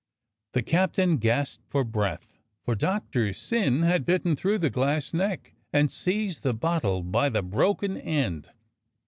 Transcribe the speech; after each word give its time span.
The 0.53 0.63
captain 0.63 1.17
gasped 1.17 1.63
for 1.69 1.83
breath, 1.83 2.39
for 2.63 2.73
Doctor 2.73 3.31
Syn 3.33 3.83
had 3.83 4.03
bitten 4.03 4.35
through 4.35 4.57
the 4.57 4.71
glass 4.71 5.13
neck, 5.13 5.53
and 5.71 5.91
seized 5.91 6.41
the 6.41 6.55
bottle 6.55 7.03
by 7.03 7.29
the 7.29 7.43
broken 7.43 7.95
end. 7.97 8.49